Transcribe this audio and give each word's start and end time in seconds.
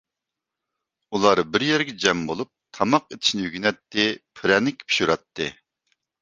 ئۇلار 1.17 1.41
بىر 1.57 1.65
يەرگە 1.67 1.93
جەم 2.03 2.23
بولۇپ، 2.29 2.49
تاماق 2.77 3.05
ئېتىشنى 3.13 3.45
ئۆگىنەتتى، 3.51 4.07
پىرەنىك 4.41 4.83
پىشۇراتتى. 4.89 5.53